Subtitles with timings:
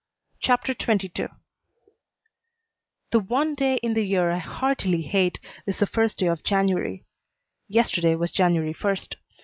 [0.39, 1.27] CHAPTER XXII
[3.11, 7.05] The one day in the year I heartily hate is the first day of January.
[7.67, 9.17] Yesterday was January first.